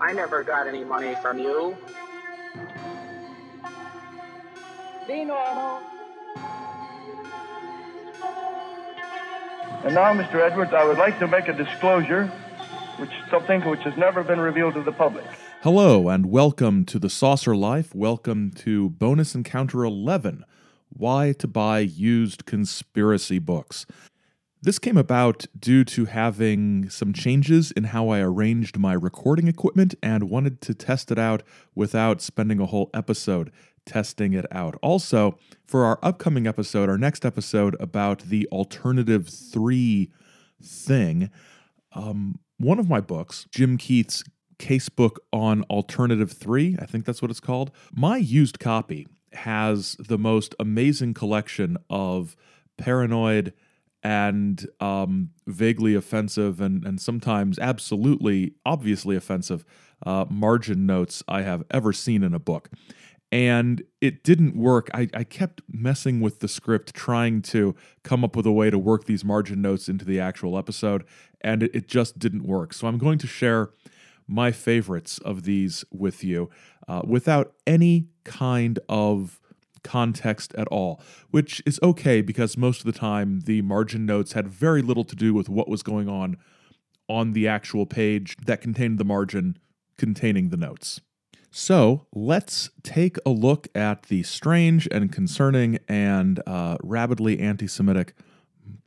[0.00, 1.76] I never got any money from you.
[5.08, 5.82] Be normal.
[9.84, 10.36] And now, Mr.
[10.36, 12.26] Edwards, I would like to make a disclosure,
[12.98, 15.24] which something which has never been revealed to the public.
[15.62, 17.92] Hello, and welcome to the Saucer Life.
[17.92, 20.44] Welcome to Bonus Encounter 11
[20.90, 23.84] Why to Buy Used Conspiracy Books.
[24.60, 29.94] This came about due to having some changes in how I arranged my recording equipment
[30.02, 31.44] and wanted to test it out
[31.76, 33.52] without spending a whole episode
[33.86, 34.74] testing it out.
[34.82, 40.10] Also, for our upcoming episode, our next episode about the Alternative 3
[40.60, 41.30] thing,
[41.92, 44.24] um, one of my books, Jim Keith's
[44.58, 50.18] Casebook on Alternative 3, I think that's what it's called, my used copy has the
[50.18, 52.34] most amazing collection of
[52.76, 53.52] paranoid
[54.08, 59.66] and um, vaguely offensive and, and sometimes absolutely obviously offensive
[60.06, 62.70] uh, margin notes I have ever seen in a book
[63.30, 64.88] and it didn't work.
[64.94, 68.78] I, I, kept messing with the script, trying to come up with a way to
[68.78, 71.04] work these margin notes into the actual episode,
[71.42, 72.72] and it, it just didn't work.
[72.72, 73.68] So I'm going to share
[74.26, 76.48] my favorites of these with you
[76.88, 79.38] uh, without any kind of
[79.82, 84.48] context at all, which is okay because most of the time the margin notes had
[84.48, 86.36] very little to do with what was going on
[87.08, 89.58] on the actual page that contained the margin
[89.96, 91.00] containing the notes.
[91.50, 98.14] So let's take a look at the strange and concerning and uh, rabidly anti Semitic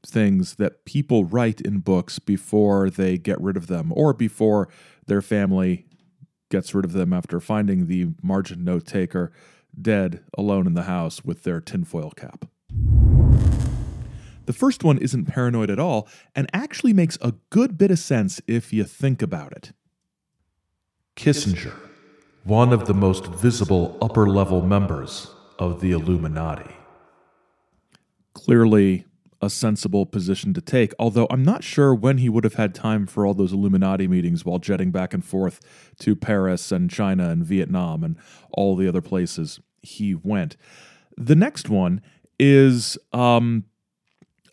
[0.06, 4.69] things that people write in books before they get rid of them or before
[5.08, 5.86] their family
[6.50, 9.31] gets rid of them after finding the margin note taker
[9.80, 12.46] dead alone in the house with their tinfoil cap.
[14.46, 18.42] The first one isn't paranoid at all and actually makes a good bit of sense
[18.48, 19.72] if you think about it.
[21.16, 21.76] Kissinger
[22.44, 25.28] one of the most visible upper level members
[25.60, 26.72] of the Illuminati.
[28.34, 29.06] Clearly,
[29.41, 33.07] a sensible position to take, although I'm not sure when he would have had time
[33.07, 35.59] for all those Illuminati meetings while jetting back and forth
[36.00, 38.18] to Paris and China and Vietnam and
[38.51, 40.57] all the other places he went.
[41.18, 42.01] The next one
[42.40, 43.66] is um,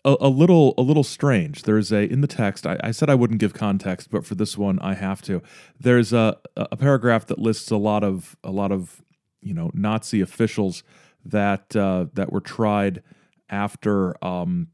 [0.03, 1.63] a, a, little a little strange.
[1.63, 2.65] There's a in the text.
[2.65, 5.41] I, I, said I wouldn't give context, but for this one I have to.
[5.79, 9.03] There's a a paragraph that lists a lot of a lot of
[9.41, 10.83] you know Nazi officials
[11.25, 13.03] that uh, that were tried
[13.49, 14.67] after um,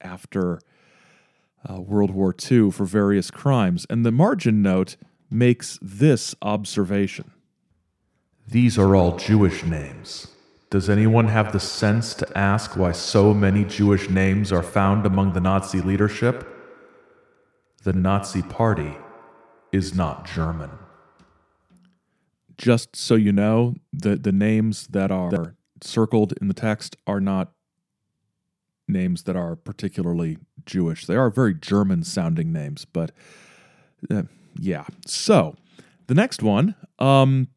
[0.00, 0.60] after
[1.68, 4.96] uh, World War II for various crimes, and the margin note
[5.30, 7.32] makes this observation.
[8.48, 10.28] These are all Jewish names.
[10.70, 15.32] Does anyone have the sense to ask why so many Jewish names are found among
[15.32, 16.46] the Nazi leadership?
[17.82, 18.96] The Nazi Party
[19.72, 20.70] is not German.
[22.58, 27.52] Just so you know, the, the names that are circled in the text are not
[28.88, 31.06] names that are particularly Jewish.
[31.06, 33.12] They are very German sounding names, but
[34.10, 34.22] uh,
[34.58, 34.84] yeah.
[35.06, 35.56] So
[36.06, 37.48] the next one, um,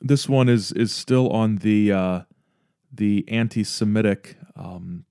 [0.00, 2.20] this one is is still on the uh,
[2.92, 5.04] the anti Semitic um,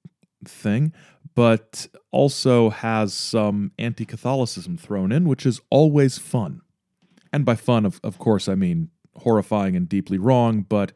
[0.46, 0.94] thing,
[1.36, 6.62] but also has some anti Catholicism thrown in, which is always fun.
[7.34, 10.94] And by fun, of, of course, I mean horrifying and deeply wrong, but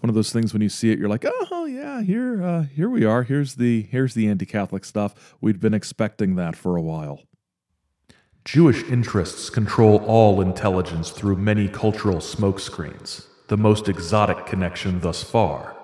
[0.00, 2.90] one of those things when you see it, you're like, oh yeah, here, uh, here
[2.90, 3.22] we are.
[3.22, 5.34] Here's the here's the anti-Catholic stuff.
[5.40, 7.22] We'd been expecting that for a while.
[8.44, 13.26] Jewish interests control all intelligence through many cultural smokescreens.
[13.48, 15.76] The most exotic connection thus far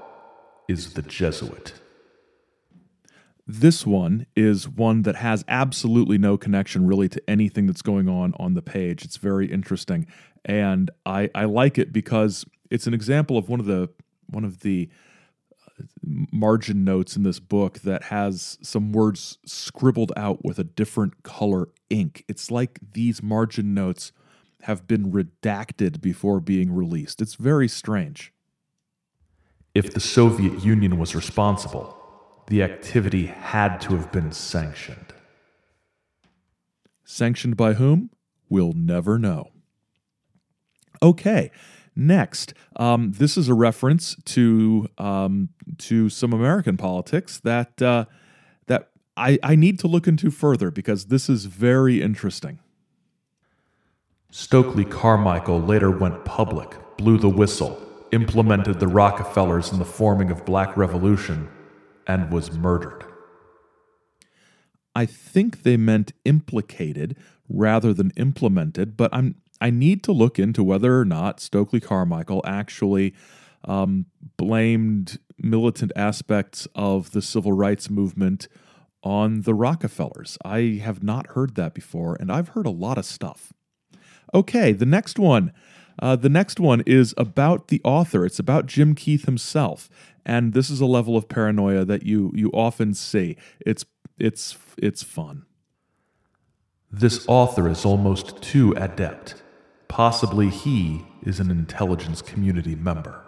[0.68, 1.74] is the Jesuit.
[3.46, 8.32] This one is one that has absolutely no connection really to anything that's going on
[8.38, 9.04] on the page.
[9.04, 10.06] It's very interesting,
[10.44, 13.88] and I, I like it because it's an example of one of the
[14.32, 14.88] one of the
[15.78, 15.82] uh,
[16.32, 21.68] margin notes in this book that has some words scribbled out with a different color
[21.90, 22.24] ink.
[22.28, 24.12] It's like these margin notes
[24.62, 27.20] have been redacted before being released.
[27.20, 28.32] It's very strange.
[29.74, 31.96] If the Soviet Union was responsible,
[32.48, 35.14] the activity had to have been sanctioned.
[37.04, 38.10] Sanctioned by whom?
[38.48, 39.50] We'll never know.
[41.02, 41.50] Okay,
[41.94, 48.06] next, um, this is a reference to um, to some American politics that uh,
[48.66, 52.58] that I, I need to look into further because this is very interesting.
[54.30, 57.78] Stokely Carmichael later went public, blew the whistle,
[58.12, 61.48] implemented the Rockefellers in the forming of Black Revolution,
[62.06, 63.04] and was murdered.
[64.94, 67.16] I think they meant implicated
[67.48, 72.42] rather than implemented, but I'm I need to look into whether or not Stokely Carmichael
[72.44, 73.14] actually
[73.64, 74.06] um,
[74.36, 78.48] blamed militant aspects of the civil rights movement
[79.04, 80.36] on the Rockefellers.
[80.44, 83.52] I have not heard that before, and I've heard a lot of stuff.
[84.34, 85.52] Okay, the next one.
[85.96, 88.26] Uh, the next one is about the author.
[88.26, 89.88] It's about Jim Keith himself,
[90.26, 93.36] and this is a level of paranoia that you you often see.
[93.60, 93.84] It's
[94.18, 95.44] it's it's fun.
[96.90, 99.42] This author is almost too adept.
[99.92, 103.26] Possibly he is an intelligence community member.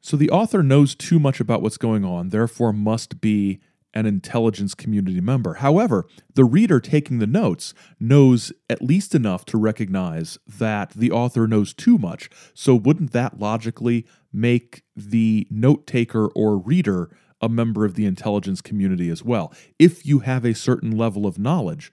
[0.00, 3.60] So the author knows too much about what's going on, therefore must be
[3.94, 5.54] an intelligence community member.
[5.54, 11.46] However, the reader taking the notes knows at least enough to recognize that the author
[11.46, 12.28] knows too much.
[12.52, 18.60] So, wouldn't that logically make the note taker or reader a member of the intelligence
[18.60, 19.54] community as well?
[19.78, 21.92] If you have a certain level of knowledge,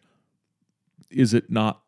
[1.11, 1.80] is it not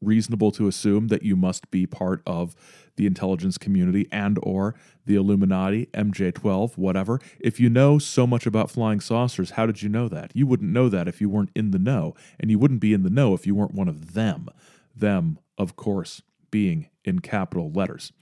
[0.00, 2.54] reasonable to assume that you must be part of
[2.96, 4.74] the intelligence community and or
[5.06, 7.20] the Illuminati, MJ12, whatever.
[7.38, 10.32] If you know so much about flying saucers, how did you know that?
[10.34, 13.02] You wouldn't know that if you weren't in the know, and you wouldn't be in
[13.02, 14.48] the know if you weren't one of them.
[14.94, 18.12] Them, of course, being in capital letters.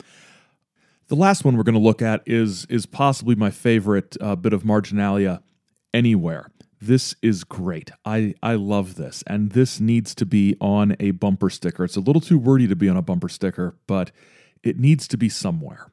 [1.09, 4.53] The last one we're going to look at is is possibly my favorite uh, bit
[4.53, 5.43] of marginalia
[5.95, 6.51] anywhere.
[6.81, 7.91] This is great.
[8.05, 9.25] I, I love this.
[9.27, 11.85] And this needs to be on a bumper sticker.
[11.85, 14.11] It's a little too wordy to be on a bumper sticker, but
[14.63, 15.91] it needs to be somewhere.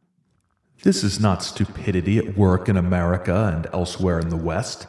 [0.83, 4.87] This is not stupidity at work in America and elsewhere in the West.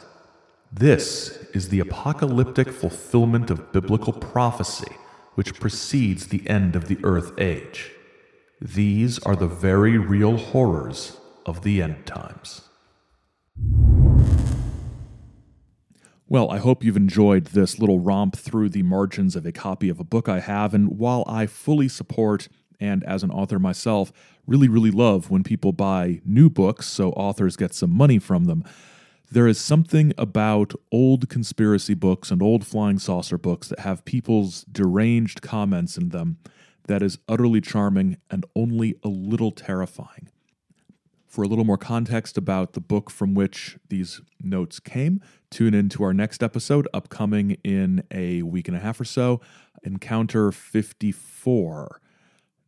[0.72, 4.92] This is the apocalyptic fulfillment of biblical prophecy
[5.36, 7.92] which precedes the end of the earth age.
[8.60, 12.62] These are the very real horrors of the end times.
[16.28, 20.00] Well, I hope you've enjoyed this little romp through the margins of a copy of
[20.00, 20.74] a book I have.
[20.74, 22.48] And while I fully support,
[22.80, 24.12] and as an author myself,
[24.44, 28.64] really, really love when people buy new books so authors get some money from them,
[29.30, 34.64] there is something about old conspiracy books and old flying saucer books that have people's
[34.64, 36.38] deranged comments in them
[36.88, 40.28] that is utterly charming and only a little terrifying.
[41.36, 45.90] For a little more context about the book from which these notes came, tune in
[45.90, 49.42] to our next episode, upcoming in a week and a half or so
[49.82, 52.00] Encounter 54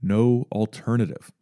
[0.02, 1.32] No Alternative.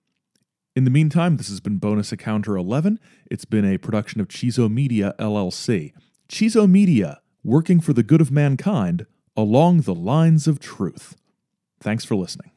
[0.76, 3.00] In the meantime, this has been Bonus Encounter 11.
[3.28, 5.94] It's been a production of Chizo Media LLC.
[6.28, 9.04] Chizo Media, working for the good of mankind
[9.36, 11.16] along the lines of truth.
[11.80, 12.52] Thanks for listening.